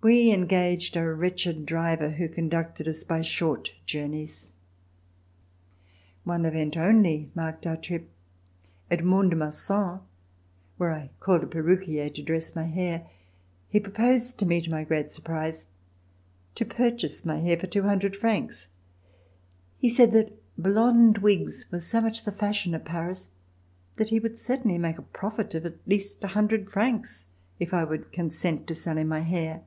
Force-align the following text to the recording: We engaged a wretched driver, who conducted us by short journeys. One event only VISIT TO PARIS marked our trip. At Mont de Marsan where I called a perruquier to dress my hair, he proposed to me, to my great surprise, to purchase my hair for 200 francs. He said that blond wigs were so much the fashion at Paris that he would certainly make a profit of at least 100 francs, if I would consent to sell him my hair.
We 0.00 0.32
engaged 0.32 0.96
a 0.96 1.12
wretched 1.12 1.66
driver, 1.66 2.10
who 2.10 2.28
conducted 2.28 2.86
us 2.86 3.02
by 3.02 3.20
short 3.20 3.72
journeys. 3.84 4.50
One 6.22 6.44
event 6.44 6.76
only 6.76 7.32
VISIT 7.34 7.34
TO 7.34 7.34
PARIS 7.34 7.36
marked 7.36 7.66
our 7.66 7.76
trip. 7.76 8.08
At 8.92 9.02
Mont 9.02 9.30
de 9.30 9.34
Marsan 9.36 9.98
where 10.76 10.92
I 10.92 11.10
called 11.18 11.42
a 11.42 11.46
perruquier 11.48 12.10
to 12.14 12.22
dress 12.22 12.54
my 12.54 12.62
hair, 12.66 13.08
he 13.68 13.80
proposed 13.80 14.38
to 14.38 14.46
me, 14.46 14.60
to 14.60 14.70
my 14.70 14.84
great 14.84 15.10
surprise, 15.10 15.66
to 16.54 16.64
purchase 16.64 17.24
my 17.26 17.40
hair 17.40 17.58
for 17.58 17.66
200 17.66 18.14
francs. 18.14 18.68
He 19.78 19.90
said 19.90 20.12
that 20.12 20.40
blond 20.56 21.18
wigs 21.18 21.66
were 21.72 21.80
so 21.80 22.00
much 22.00 22.24
the 22.24 22.30
fashion 22.30 22.72
at 22.74 22.84
Paris 22.84 23.30
that 23.96 24.10
he 24.10 24.20
would 24.20 24.38
certainly 24.38 24.78
make 24.78 24.98
a 24.98 25.02
profit 25.02 25.56
of 25.56 25.66
at 25.66 25.86
least 25.88 26.22
100 26.22 26.70
francs, 26.70 27.30
if 27.58 27.74
I 27.74 27.82
would 27.82 28.12
consent 28.12 28.68
to 28.68 28.76
sell 28.76 28.96
him 28.96 29.08
my 29.08 29.20
hair. 29.22 29.64